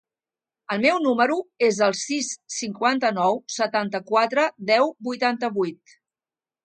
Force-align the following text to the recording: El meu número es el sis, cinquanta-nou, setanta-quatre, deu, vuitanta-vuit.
El 0.75 0.79
meu 0.85 0.95
número 1.07 1.35
es 1.67 1.81
el 1.87 1.93
sis, 1.99 2.31
cinquanta-nou, 2.61 3.37
setanta-quatre, 3.57 4.47
deu, 4.71 4.91
vuitanta-vuit. 5.11 5.99